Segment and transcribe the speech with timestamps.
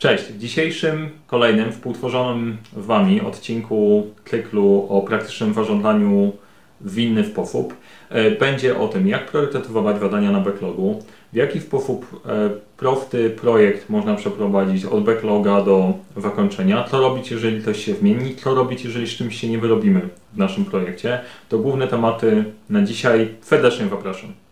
[0.00, 6.32] Cześć, w dzisiejszym kolejnym współtworzonym Wami odcinku cyklu o praktycznym zarządzaniu
[6.80, 7.74] w inny sposób
[8.08, 11.02] e, będzie o tym, jak priorytetować badania na backlogu,
[11.32, 17.64] w jaki sposób e, prosty projekt można przeprowadzić od backloga do zakończenia, co robić, jeżeli
[17.64, 21.20] coś się zmieni, co robić, jeżeli z czymś się nie wyrobimy w naszym projekcie.
[21.48, 23.28] To główne tematy na dzisiaj.
[23.40, 24.49] Serdecznie zapraszam.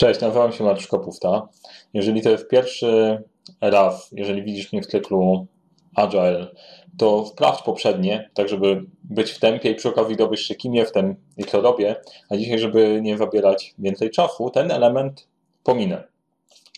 [0.00, 1.48] Cześć, nazywam się Mariusz Kopówta.
[1.94, 3.22] Jeżeli to jest pierwszy
[3.60, 5.46] raz, jeżeli widzisz mnie w cyklu
[5.94, 6.46] Agile,
[6.98, 11.16] to sprawdź poprzednie, tak żeby być w tempie i przy okazji dowiesz się, kim jestem
[11.36, 11.96] i co robię.
[12.30, 15.28] A dzisiaj, żeby nie zabierać więcej czasu, ten element
[15.64, 16.04] pominę.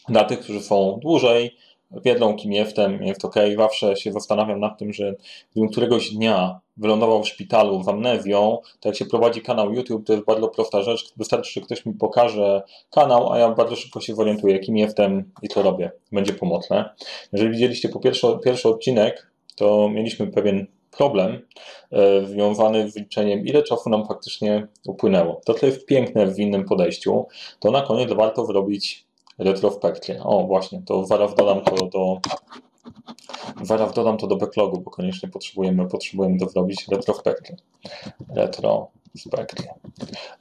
[0.08, 1.56] Dla tych, którzy są dłużej,
[2.04, 3.34] wiedzą, kim jestem, jest ok.
[3.56, 5.14] Zawsze się zastanawiam nad tym, że
[5.52, 10.12] gdybym któregoś dnia wylądował w szpitalu z amnezją, to jak się prowadzi kanał YouTube, to
[10.12, 11.12] jest bardzo prosta rzecz.
[11.16, 15.48] Wystarczy, że ktoś mi pokaże kanał, a ja bardzo szybko się zorientuję, kim jestem i
[15.48, 15.92] co robię.
[16.12, 16.90] Będzie pomocne.
[17.32, 21.46] Jeżeli widzieliście po pierwszy, pierwszy odcinek, to mieliśmy pewien problem
[21.92, 25.40] e, związany z liczeniem, ile czasu nam faktycznie upłynęło.
[25.44, 27.26] To, co jest piękne w innym podejściu,
[27.60, 29.06] to na koniec warto zrobić
[29.42, 30.22] retrospekcję.
[30.22, 32.20] O, właśnie, to zaraz dodam to do
[33.62, 37.56] zaraz dodam to do backlogu, bo koniecznie potrzebujemy, potrzebujemy to zrobić retrospekcję.
[38.34, 39.74] Retrospekcję.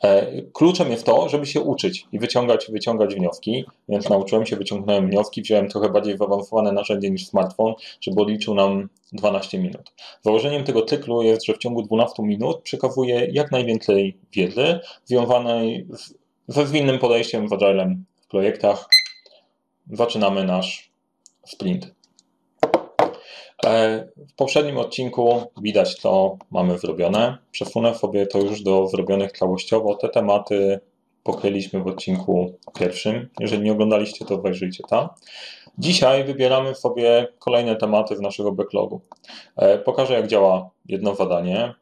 [0.03, 5.09] E, kluczem jest to, żeby się uczyć i wyciągać, wyciągać wnioski, więc nauczyłem się, wyciągnąłem
[5.09, 9.93] wnioski, wziąłem trochę bardziej zaawansowane narzędzie niż smartfon, żeby odliczył nam 12 minut.
[10.21, 15.87] Założeniem tego cyklu jest, że w ciągu 12 minut przekazuje jak najwięcej wiedzy związanej
[16.47, 18.85] ze zwinnym podejściem w Agilem projektach.
[19.91, 20.91] Zaczynamy nasz
[21.45, 21.91] sprint.
[23.65, 27.37] E, w poprzednim odcinku widać, co mamy zrobione.
[27.51, 29.95] Przesunę sobie to już do zrobionych całościowo.
[29.95, 30.79] Te tematy
[31.23, 33.29] pokryliśmy w odcinku pierwszym.
[33.39, 35.09] Jeżeli nie oglądaliście, to wejrzyjcie tam.
[35.77, 39.01] Dzisiaj wybieramy sobie kolejne tematy z naszego backlogu.
[39.55, 41.73] E, pokażę, jak działa jedno zadanie,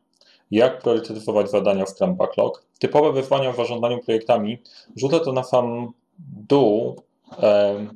[0.52, 2.66] jak priorytetyzować zadania w Scrum Backlog.
[2.80, 4.62] Typowe wyzwania w zarządzaniu projektami
[4.96, 5.94] rzucę to na sam
[6.50, 7.02] dół,
[7.42, 7.88] e,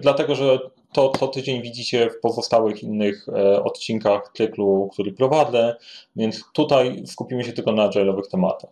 [0.00, 0.58] dlatego że
[0.92, 5.76] to co tydzień widzicie w pozostałych innych e, odcinkach cyklu, który prowadzę,
[6.16, 8.70] więc tutaj skupimy się tylko na agile'owych tematach.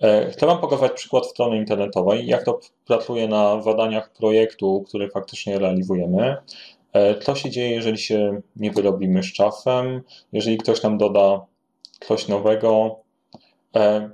[0.00, 5.58] E, chcę Wam pokazać przykład strony internetowej, jak to pracuje na zadaniach projektu, który faktycznie
[5.58, 6.36] realizujemy.
[7.22, 11.46] Co się dzieje, jeżeli się nie wyrobimy z czasem, jeżeli ktoś nam doda
[12.00, 12.96] coś nowego.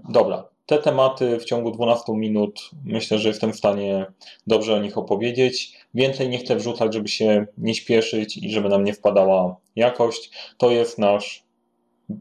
[0.09, 4.07] Dobra, te tematy w ciągu 12 minut myślę, że jestem w stanie
[4.47, 5.77] dobrze o nich opowiedzieć.
[5.95, 10.31] Więcej nie chcę wrzucać, żeby się nie śpieszyć i żeby nam nie wpadała jakość.
[10.59, 11.45] To jest nasz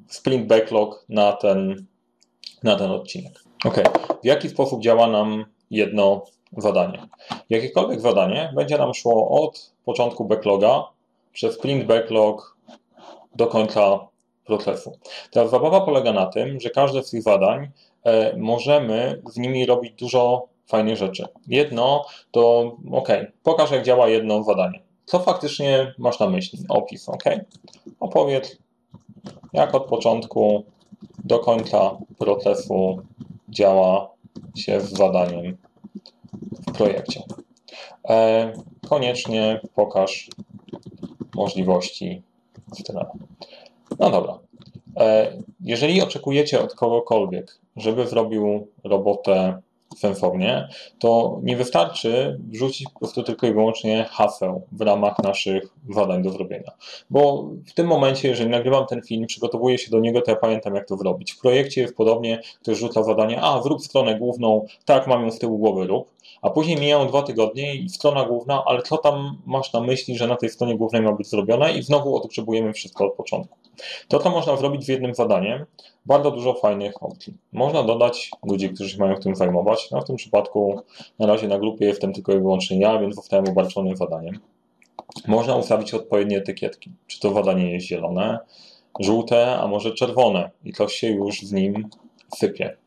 [0.07, 1.85] sprint backlog na ten,
[2.63, 3.43] na ten odcinek.
[3.65, 3.75] Ok,
[4.23, 6.25] w jaki sposób działa nam jedno
[6.57, 7.07] zadanie?
[7.49, 10.83] Jakiekolwiek zadanie będzie nam szło od początku backloga
[11.33, 12.57] przez sprint backlog
[13.35, 14.07] do końca
[14.45, 14.97] procesu.
[15.31, 17.69] Teraz zabawa polega na tym, że każde z tych zadań
[18.37, 21.25] możemy z nimi robić dużo fajnych rzeczy.
[21.47, 23.07] Jedno to, ok,
[23.43, 24.79] pokaż jak działa jedno zadanie.
[25.05, 26.59] Co faktycznie masz na myśli?
[26.69, 27.23] Opis, ok?
[27.99, 28.57] Opowiedz,
[29.53, 30.63] jak od początku
[31.23, 33.01] do końca procesu
[33.49, 34.09] działa
[34.55, 35.57] się z zadaniem
[36.67, 37.23] w projekcie.
[38.09, 38.53] E,
[38.89, 40.29] koniecznie pokaż
[41.35, 42.21] możliwości
[42.73, 43.09] strony.
[43.99, 44.39] No dobra.
[44.97, 49.61] E, jeżeli oczekujecie od kogokolwiek, żeby zrobił robotę
[49.97, 50.67] sensownie,
[50.99, 56.31] to nie wystarczy wrzucić po prostu tylko i wyłącznie haseł w ramach naszych zadań do
[56.31, 56.71] zrobienia.
[57.09, 60.75] Bo w tym momencie, jeżeli nagrywam ten film, przygotowuję się do niego, to ja pamiętam,
[60.75, 61.31] jak to zrobić.
[61.31, 65.39] W projekcie jest podobnie, ktoś rzuca zadanie, a wrób stronę główną, tak, mam ją z
[65.39, 66.11] tyłu głowy, rób.
[66.41, 70.27] A później mijają dwa tygodnie i strona główna, ale co tam masz na myśli, że
[70.27, 73.57] na tej stronie głównej ma być zrobione i znowu odgrzebujemy wszystko od początku.
[74.07, 75.65] To, co można zrobić z jednym zadaniem,
[76.05, 77.33] bardzo dużo fajnych opcji.
[77.51, 79.91] Można dodać ludzi, którzy się mają w tym zajmować.
[79.91, 80.81] No w tym przypadku
[81.19, 84.39] na razie na grupie jestem tylko i wyłącznie ja, więc zostałem obarczony zadaniem.
[85.27, 86.91] Można ustawić odpowiednie etykietki.
[87.07, 88.39] Czy to zadanie jest zielone,
[88.99, 91.89] żółte, a może czerwone i coś się już z nim
[92.35, 92.77] sypie.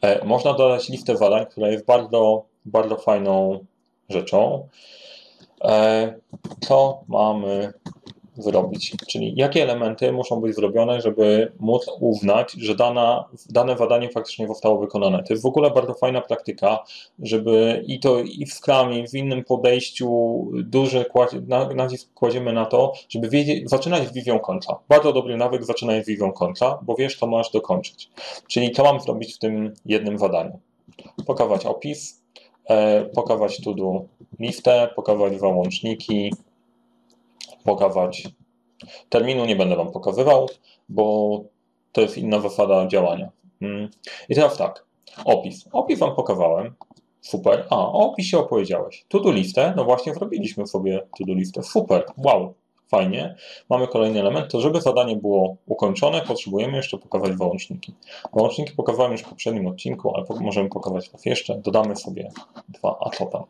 [0.00, 3.64] E, można dodać listę zadań, która jest bardzo, bardzo fajną
[4.08, 4.68] rzeczą.
[5.64, 6.14] E,
[6.60, 7.72] co mamy
[8.36, 14.48] zrobić, czyli jakie elementy muszą być zrobione, żeby móc uznać, że dana, dane zadanie faktycznie
[14.48, 15.22] zostało wykonane.
[15.22, 16.84] To jest w ogóle bardzo fajna praktyka,
[17.18, 20.10] żeby i to i w Scrumie, i w innym podejściu
[20.52, 21.04] duży
[21.74, 24.78] nacisk kładziemy na to, żeby wiedzieć, zaczynać z wizją końca.
[24.88, 28.10] Bardzo dobry nawyk zaczynać z wizją końca, bo wiesz, co masz dokończyć.
[28.48, 30.58] Czyli co mam zrobić w tym jednym zadaniu.
[31.26, 32.22] Pokazać opis,
[32.68, 34.04] e, pokawać to-do
[34.38, 36.32] listę, pokawać załączniki,
[37.64, 38.28] pokawać
[39.08, 40.48] terminu nie będę Wam pokazywał,
[40.88, 41.40] bo
[41.92, 43.30] to jest inna zasada działania.
[43.60, 43.90] Mm.
[44.28, 44.84] I teraz tak,
[45.24, 45.68] opis.
[45.72, 46.74] Opis Wam pokazałem,
[47.20, 47.66] super.
[47.70, 49.04] A, o opisie opowiedziałeś.
[49.08, 52.54] To-do listę, no właśnie zrobiliśmy sobie to-do listę, super, wow,
[52.88, 53.34] fajnie.
[53.70, 57.94] Mamy kolejny element, to żeby zadanie było ukończone, potrzebujemy jeszcze pokazać załączniki.
[58.36, 61.60] Załączniki pokazałem już w poprzednim odcinku, ale możemy pokazać raz jeszcze.
[61.64, 62.30] Dodamy sobie
[62.68, 63.44] dwa, a co tam?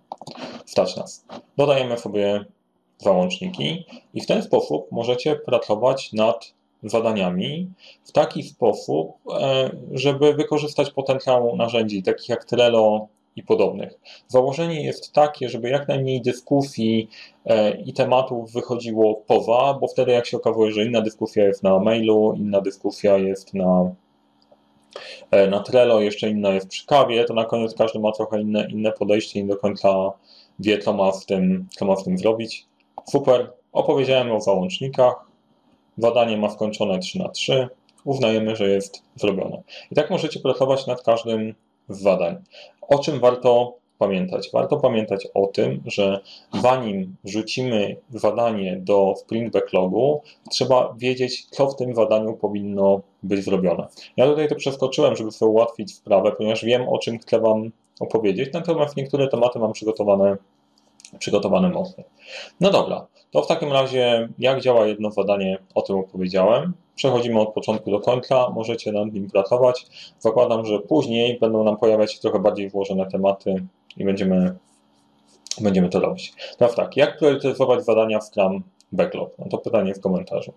[0.66, 1.24] Stać nas.
[1.56, 2.44] Dodajemy sobie
[3.02, 7.70] załączniki i w ten sposób możecie pracować nad zadaniami
[8.04, 14.00] w taki sposób, e, żeby wykorzystać potencjał narzędzi takich jak Trello i podobnych.
[14.28, 17.08] Założenie jest takie, żeby jak najmniej dyskusji
[17.44, 21.78] e, i tematów wychodziło poza, bo wtedy jak się okazuje, że inna dyskusja jest na
[21.78, 23.94] mailu, inna dyskusja jest na
[25.30, 28.66] e, na Trello, jeszcze inna jest przy kawie, to na koniec każdy ma trochę inne,
[28.70, 30.12] inne podejście i nie do końca
[30.58, 32.66] wie, co ma w tym, co ma w tym zrobić.
[33.10, 35.14] Super, opowiedziałem o załącznikach,
[35.98, 37.68] badanie ma skończone 3 na 3
[38.04, 39.62] uznajemy, że jest zrobione.
[39.90, 41.54] I tak możecie pracować nad każdym
[41.88, 42.36] z zadań.
[42.80, 44.50] O czym warto pamiętać?
[44.52, 46.20] Warto pamiętać o tym, że
[46.62, 53.86] zanim wrzucimy zadanie do sprint backlogu, trzeba wiedzieć, co w tym zadaniu powinno być zrobione.
[54.16, 58.52] Ja tutaj to przeskoczyłem, żeby sobie ułatwić sprawę, ponieważ wiem, o czym chcę Wam opowiedzieć,
[58.52, 60.36] natomiast niektóre tematy mam przygotowane
[61.18, 62.04] przygotowany mocno.
[62.60, 66.72] No dobra, to w takim razie jak działa jedno zadanie, o tym opowiedziałem.
[66.94, 69.86] Przechodzimy od początku do końca, możecie nad nim pracować.
[70.18, 73.66] Zakładam, że później będą nam pojawiać się trochę bardziej włożone tematy
[73.96, 74.56] i będziemy,
[75.60, 76.32] będziemy to robić.
[76.58, 78.62] Teraz tak, jak priorytetyzować zadania w Scrum
[78.92, 79.38] Backlog?
[79.38, 80.52] No to pytanie w komentarzu.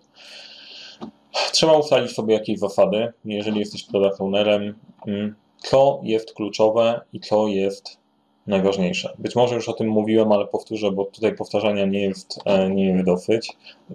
[1.52, 7.48] Trzeba ustalić sobie jakieś zasady, jeżeli jesteś product ownerem, mm, co jest kluczowe i co
[7.48, 7.98] jest
[8.46, 9.14] najważniejsze.
[9.18, 12.86] Być może już o tym mówiłem, ale powtórzę, bo tutaj powtarzania nie jest, e, nie
[12.86, 13.52] jest dosyć.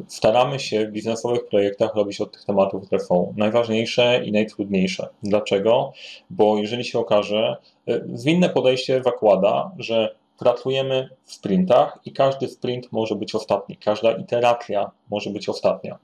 [0.07, 5.07] Staramy się w biznesowych projektach robić od tych tematów, które są najważniejsze i najtrudniejsze.
[5.23, 5.93] Dlaczego?
[6.29, 7.57] Bo jeżeli się okaże,
[7.87, 14.11] e, zwinne podejście zakłada, że pracujemy w sprintach i każdy sprint może być ostatni, każda
[14.11, 15.97] iteracja może być ostatnia.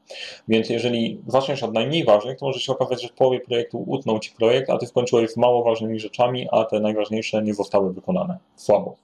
[0.47, 4.19] Więc jeżeli zaczniesz od najmniej ważnych, to może się okazać, że w połowie projektu utnął
[4.19, 8.37] Ci projekt, a Ty skończyłeś z mało ważnymi rzeczami, a te najważniejsze nie zostały wykonane.
[8.55, 8.95] Słabo.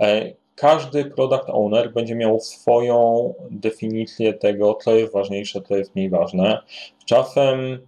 [0.00, 6.10] E, każdy product owner będzie miał swoją definicję tego, co jest ważniejsze, co jest mniej
[6.10, 6.58] ważne.
[7.04, 7.78] Czasem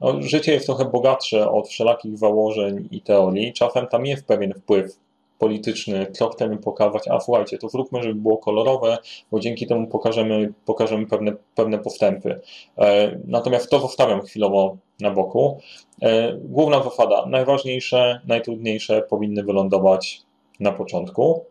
[0.00, 3.52] no, życie jest trochę bogatsze od wszelakich założeń i teorii.
[3.52, 4.96] Czasem tam jest pewien wpływ
[5.42, 8.98] polityczny, co chcemy pokazać, a słuchajcie, to zróbmy, żeby było kolorowe,
[9.30, 12.40] bo dzięki temu pokażemy, pokażemy pewne, pewne postępy.
[12.78, 15.58] E, natomiast to zostawiam chwilowo na boku.
[16.02, 20.22] E, główna zasada, najważniejsze, najtrudniejsze powinny wylądować
[20.60, 21.44] na początku.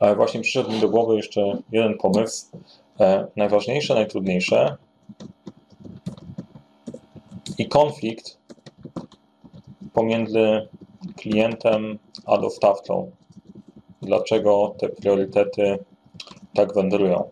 [0.00, 2.46] E, właśnie przyszedł mi do głowy jeszcze jeden pomysł.
[3.36, 4.76] Najważniejsze, najtrudniejsze
[7.58, 8.38] i konflikt
[9.92, 10.68] pomiędzy
[11.16, 13.10] klientem a dostawcą.
[14.02, 15.78] Dlaczego te priorytety
[16.54, 17.24] tak wędrują?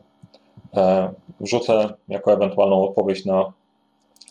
[0.76, 3.52] E, wrzucę jako ewentualną odpowiedź na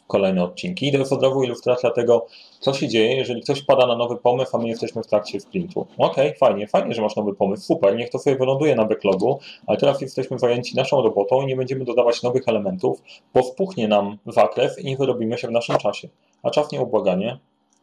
[0.10, 0.88] kolejne odcinki.
[0.88, 2.26] I to jest od razu ilustracja tego,
[2.60, 5.88] co się dzieje, jeżeli ktoś pada na nowy pomysł, a my jesteśmy w trakcie sprintu.
[5.98, 9.78] Ok, fajnie, fajnie, że masz nowy pomysł, super, niech to sobie wyląduje na backlogu, ale
[9.78, 13.02] teraz jesteśmy zajęci naszą robotą i nie będziemy dodawać nowych elementów,
[13.34, 16.10] bo spuchnie nam zakres i nie wyrobimy się w naszym czasie.
[16.44, 17.40] A czas nieubłaganie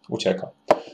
[0.09, 0.51] ucieka.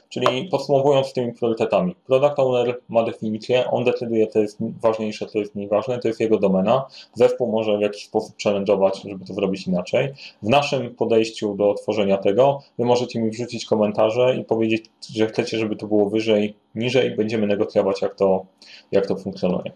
[0.08, 5.54] Czyli podsumowując tymi priorytetami, product owner ma definicję, on decyduje, co jest ważniejsze, co jest
[5.54, 6.86] mniej ważne, to jest jego domena.
[7.14, 10.12] Zespół może w jakiś sposób challenge'ować, żeby to zrobić inaczej.
[10.42, 15.58] W naszym podejściu do tworzenia tego, wy możecie mi wrzucić komentarze i powiedzieć, że chcecie,
[15.58, 18.46] żeby to było wyżej, niżej, będziemy negocjować, jak to,
[18.92, 19.72] jak to funkcjonuje.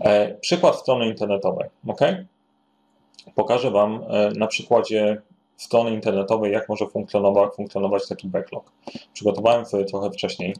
[0.00, 2.00] E, przykład strony internetowej, ok?
[3.34, 5.22] Pokażę Wam e, na przykładzie
[5.56, 8.72] strony internetowej, jak może funkcjonować, funkcjonować taki backlog.
[9.12, 10.54] Przygotowałem sobie trochę wcześniej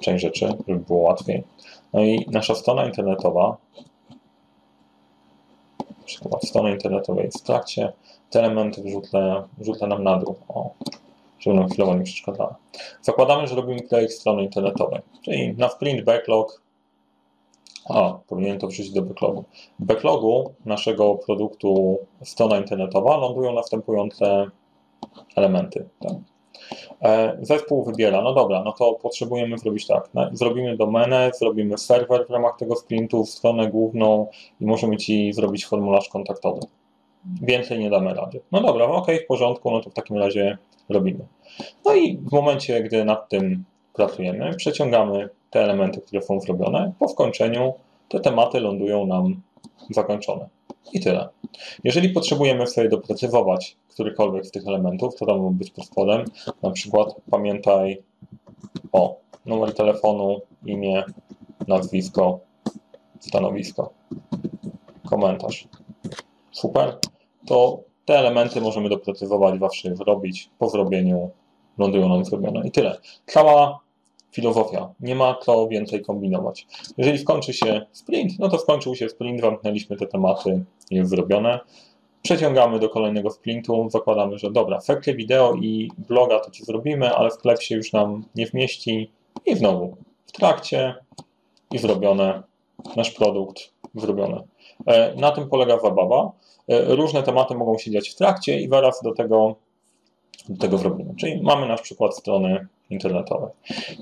[0.00, 1.44] część rzeczy, żeby było łatwiej.
[1.92, 3.56] No i nasza strona internetowa,
[6.04, 7.92] przykład strony internetowej w trakcie,
[8.30, 10.70] te elementy wrzucę, wrzucę nam na dół, o,
[11.38, 12.54] żeby nam chwilowo nie przeszkadzały.
[13.02, 16.62] Zakładamy, że robimy projekt strony internetowej, czyli na sprint backlog
[17.88, 19.44] a, powinienem to wrzucić do backlogu.
[19.78, 24.46] W backlogu naszego produktu strona internetowa lądują następujące
[25.36, 25.88] elementy.
[26.00, 26.12] Tak?
[27.02, 30.10] E, zespół wybiera, no dobra, no to potrzebujemy zrobić tak.
[30.32, 34.26] Zrobimy domenę, zrobimy serwer w ramach tego sprintu, stronę główną
[34.60, 36.60] i możemy Ci zrobić formularz kontaktowy.
[37.42, 38.40] Więcej nie damy rady.
[38.52, 41.26] No dobra, ok, w porządku, no to w takim razie robimy.
[41.84, 43.64] No i w momencie, gdy nad tym
[43.94, 46.92] pracujemy, przeciągamy te elementy, które są zrobione.
[46.98, 47.74] Po wkończeniu
[48.08, 49.42] te tematy lądują nam
[49.90, 50.48] zakończone.
[50.92, 51.28] I tyle.
[51.84, 56.24] Jeżeli potrzebujemy sobie doprecyzować którykolwiek z tych elementów, to tam być pod spodem,
[56.62, 58.02] na przykład pamiętaj
[58.92, 61.04] o numer telefonu, imię,
[61.68, 62.40] nazwisko,
[63.20, 63.92] stanowisko,
[65.10, 65.68] komentarz.
[66.52, 66.98] Super.
[67.46, 70.50] To te elementy możemy doprecyzować, zawsze zrobić.
[70.58, 71.30] Po zrobieniu
[71.78, 72.66] lądują nam zrobione.
[72.66, 72.98] I tyle.
[73.26, 73.80] Cała
[74.34, 74.94] filozofia.
[75.00, 76.66] Nie ma co więcej kombinować.
[76.98, 81.60] Jeżeli skończy się sprint, no to skończył się sprint, zamknęliśmy te tematy, jest zrobione.
[82.22, 87.30] Przeciągamy do kolejnego sprintu, zakładamy, że dobra, efekty wideo i bloga to ci zrobimy, ale
[87.30, 89.10] sklep się już nam nie wmieści
[89.46, 90.94] i znowu w trakcie
[91.70, 92.42] i zrobione,
[92.96, 94.42] nasz produkt zrobione.
[95.16, 96.32] Na tym polega zabawa.
[96.68, 99.56] E, różne tematy mogą się dziać w trakcie i zaraz do tego,
[100.48, 101.14] do tego zrobimy.
[101.16, 103.50] Czyli mamy nasz przykład strony internetowej.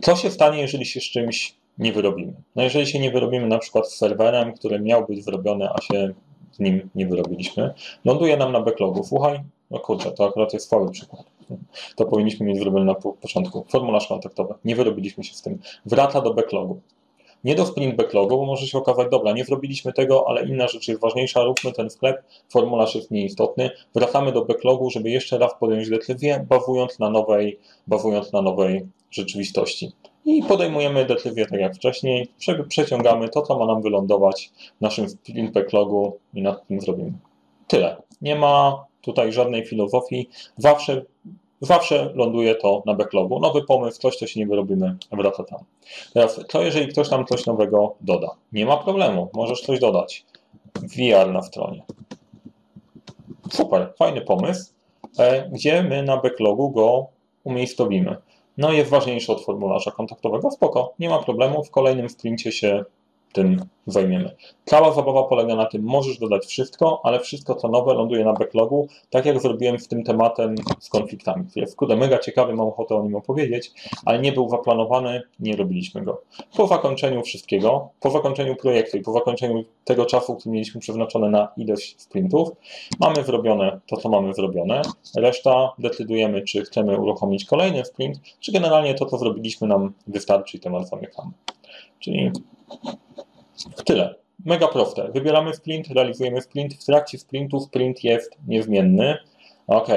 [0.03, 2.33] Co się stanie, jeżeli się z czymś nie wyrobimy?
[2.57, 6.13] No jeżeli się nie wyrobimy na przykład z serwerem, który miał być wyrobiony, a się
[6.53, 9.05] z nim nie wyrobiliśmy, ląduje nam na backlogu.
[9.05, 11.23] Słuchaj, no kurczę, to akurat jest słaby przykład.
[11.97, 13.65] To powinniśmy mieć zrobione na początku.
[13.69, 14.55] Formularz kontaktowy.
[14.65, 15.59] Nie wyrobiliśmy się z tym.
[15.87, 16.81] Wraca do backlogu
[17.45, 20.89] nie do sprint backlogu, bo może się okazać, dobra, nie zrobiliśmy tego, ale inna rzecz
[20.89, 25.91] jest ważniejsza, róbmy ten sklep, formularz jest nieistotny, wracamy do backlogu, żeby jeszcze raz podjąć
[25.91, 29.93] decyzję, bazując na nowej, bazując na nowej rzeczywistości.
[30.25, 32.29] I podejmujemy decyzję tak jak wcześniej,
[32.69, 37.13] przeciągamy to, co ma nam wylądować w naszym sprint backlogu i nad tym zrobimy.
[37.69, 37.97] Tyle.
[38.23, 40.29] Nie ma tutaj żadnej filozofii.
[40.57, 41.03] Zawsze
[41.63, 43.41] zawsze ląduje to na backlogu.
[43.41, 45.59] Nowy pomysł, coś, co się nie wyrobimy, wraca tam.
[46.15, 48.31] Teraz, co jeżeli ktoś tam coś nowego doda?
[48.53, 50.25] Nie ma problemu, możesz coś dodać.
[50.75, 51.83] VR na stronie.
[53.51, 54.73] Super, fajny pomysł,
[55.19, 57.07] e, gdzie my na backlogu go
[57.45, 58.17] umiejscowimy.
[58.59, 62.85] No jest ważniejszy od formularza kontaktowego, spoko, nie ma problemu, w kolejnym sprincie się
[63.33, 64.37] tym zajmiemy.
[64.65, 68.89] Cała zabawa polega na tym, możesz dodać wszystko, ale wszystko co nowe ląduje na backlogu,
[69.11, 71.45] tak jak zrobiłem z tym tematem z konfliktami.
[71.57, 73.73] Jest kurde mega ciekawy, mam ochotę o nim opowiedzieć,
[74.05, 76.23] ale nie był zaplanowany, nie robiliśmy go.
[76.57, 81.49] Po zakończeniu wszystkiego, po zakończeniu projektu i po zakończeniu tego czasu, który mieliśmy przeznaczony na
[81.57, 82.49] ilość sprintów,
[83.01, 84.83] mamy zrobione to, co mamy zrobione.
[85.17, 90.61] Reszta decydujemy, czy chcemy uruchomić kolejny sprint, czy generalnie to, co zrobiliśmy nam wystarczy i
[90.61, 91.31] temat zamykamy.
[91.99, 92.31] Czyli
[93.85, 94.15] Tyle.
[94.45, 95.11] Mega proste.
[95.15, 96.75] Wybieramy sprint, realizujemy sprint.
[96.75, 99.17] W trakcie sprintu sprint jest niezmienny.
[99.67, 99.89] Ok.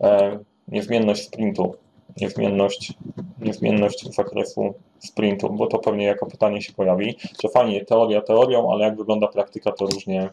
[0.00, 0.38] E,
[0.68, 1.74] niezmienność sprintu.
[2.20, 2.92] Niezmienność,
[3.40, 7.16] niezmienność zakresu sprintu, bo to pewnie jako pytanie się pojawi.
[7.42, 10.30] To fajnie, teoria teorią, ale jak wygląda praktyka, to różnie,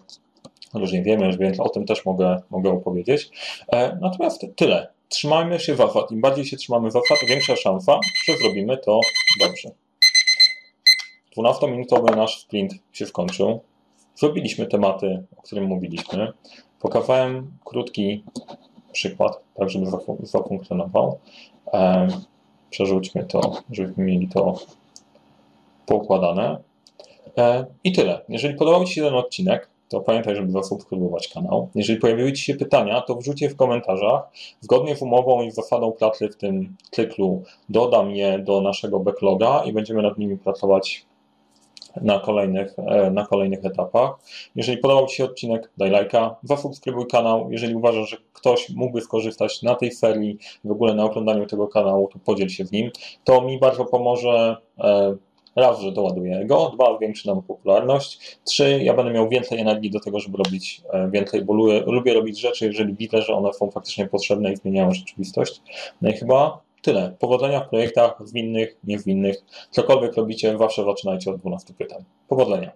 [0.73, 3.29] różnie wiemy, więc o tym też mogę, mogę opowiedzieć.
[3.71, 4.87] E, natomiast tyle.
[5.09, 6.11] Trzymajmy się zasad.
[6.11, 8.99] Im bardziej się trzymamy zasad, większa szansa, że zrobimy to
[9.39, 9.69] dobrze.
[11.37, 13.59] 12-minutowy nasz sprint się skończył.
[14.15, 16.33] Zrobiliśmy tematy, o którym mówiliśmy.
[16.79, 18.23] Pokazałem krótki
[18.91, 19.85] przykład, tak żeby
[20.23, 21.19] zafunkcjonował.
[22.69, 24.59] Przerzućmy to, żebyśmy mieli to
[25.85, 26.57] poukładane.
[27.37, 28.21] E, I tyle.
[28.29, 31.69] Jeżeli podobał Ci się ten odcinek, to pamiętaj, żeby zasubskrybować kanał.
[31.75, 34.29] Jeżeli pojawiły Ci się pytania, to wrzuć je w komentarzach.
[34.61, 39.73] Zgodnie z umową i zasadą pracy w tym cyklu dodam je do naszego backloga i
[39.73, 41.05] będziemy nad nimi pracować
[42.01, 44.11] na kolejnych, e, na kolejnych etapach.
[44.55, 47.51] Jeżeli podobał Ci się odcinek, daj lajka, zasubskrybuj kanał.
[47.51, 52.07] Jeżeli uważasz, że ktoś mógłby skorzystać na tej serii, w ogóle na oglądaniu tego kanału,
[52.13, 52.91] to podziel się z nim.
[53.23, 54.57] To mi bardzo pomoże.
[54.79, 55.15] E,
[55.55, 59.99] raz, że doładuję go, dwa, zwiększy nam popularność, trzy, ja będę miał więcej energii do
[59.99, 63.71] tego, żeby robić e, więcej, bo lubię, lubię robić rzeczy, jeżeli widzę, że one są
[63.71, 65.61] faktycznie potrzebne i zmieniają rzeczywistość.
[66.01, 67.15] No i chyba Tyle.
[67.19, 69.37] Powodzenia w projektach, zwinnych, niezwinnych.
[69.71, 72.03] Cokolwiek robicie, zawsze zaczynajcie od 12 pytań.
[72.27, 72.71] Powodzenia.